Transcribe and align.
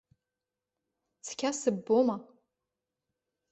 Цқьа 1.25 1.51
сыббома? 1.59 2.15